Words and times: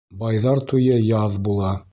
Байҙар 0.21 0.61
туйы 0.71 0.97
яҙ 1.11 1.39
була. 1.49 1.75